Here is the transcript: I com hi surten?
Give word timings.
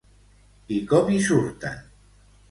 I 0.77 0.79
com 0.93 1.11
hi 1.15 1.19
surten? 1.25 1.83